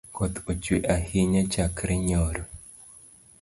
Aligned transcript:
Koth 0.15 0.37
ochwe 0.51 0.77
ahinya 0.95 1.41
chakre 1.53 1.95
nyoro. 2.07 2.43